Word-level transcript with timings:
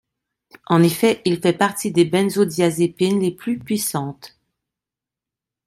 En 0.65 0.81
effet, 0.81 1.21
il 1.25 1.39
fait 1.41 1.53
partie 1.53 1.91
des 1.91 2.05
benzodiazépines 2.05 3.19
les 3.19 3.29
plus 3.29 3.59
puissantes. 3.59 4.35